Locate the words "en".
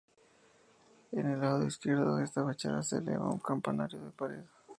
1.11-1.27